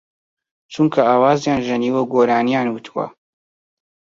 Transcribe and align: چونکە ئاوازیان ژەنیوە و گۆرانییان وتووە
چونکە 0.73 1.01
ئاوازیان 1.09 1.59
ژەنیوە 1.67 2.01
و 2.03 2.09
گۆرانییان 2.13 2.67
وتووە 2.69 3.05